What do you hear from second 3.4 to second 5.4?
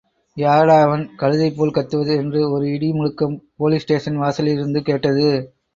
Police station வாசலில் இருந்து கேட்டது.